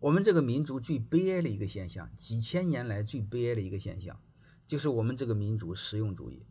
[0.00, 4.20] 我们这个民族最悲哀的一个现象，几千年来最悲哀的一个现象，
[4.66, 6.46] 就是我们这个民族实用主义、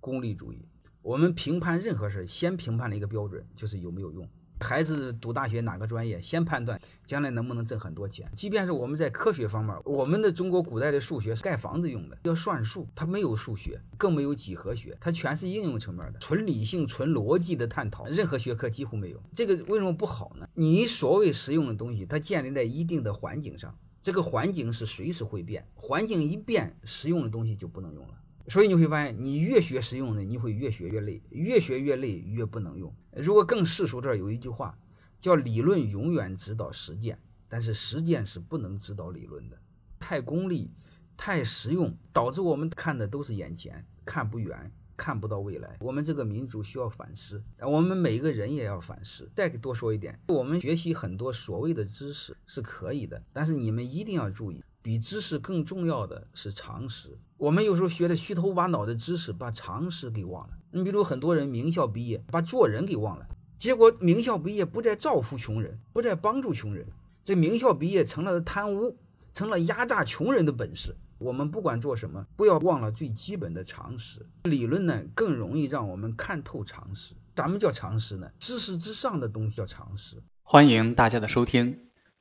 [0.00, 0.66] 功利主义。
[1.02, 4.28] 我们评判任何事，先评判的一个标准就是有没有用。
[4.60, 8.30] 孩子读大学哪个专业，先判断将来能不能挣很多钱。
[8.34, 19.22] 即便是我们在科学方面，我们的中国古代的数学是盖房子用的，要算数，它没有数学，更没有几何学，它全是应用层面的，纯理性、纯逻辑的探讨，任何学科几乎没有。
[19.34, 20.48] 这个为什么不好呢？
[20.54, 28.14] 你所谓实用的东西，它建立在一定的环境上，这个环境是随时会变，环境一变，实用的东西就不能用了。
[28.48, 32.94] 所以你会发现，你越学实用的，你会越学越累，越学越累，越不能用。
[33.12, 34.78] 如果更世俗，这儿有一句话，
[35.18, 39.58] 叫“理论永远指导实践，但是实践是不能指导理论的”。
[39.98, 40.70] 太功利，
[41.16, 45.76] 太实用，导致我们看的都是眼前，看不远，看不到未来。
[45.80, 49.28] 我们这个民族需要反思，我们每一个人也要反思。
[49.34, 54.62] 再多说一点，我们学习很多所谓的知识是可以的，但是你们一定要注意。
[54.86, 57.18] 比知识更重要的是常识。
[57.38, 60.56] 我们有时候学的虚头巴脑的知识，把常识给忘了。
[60.70, 63.26] 你比如很多人名校毕业，把做人给忘了，
[63.58, 66.86] 结果名校毕业不再造福穷人，不再帮助穷人，
[67.24, 68.96] 这名校毕业成了贪污，
[69.32, 70.94] 成了压榨穷人的本事。
[71.18, 74.24] 我们不管做什么，不要忘了最基本的常识。
[74.44, 77.12] 理论呢，更容易让我们看透常识。
[77.34, 78.30] 咱们叫常识呢？
[78.38, 80.22] 知识之上的东西叫常识。
[80.44, 81.85] 欢迎大家的收听。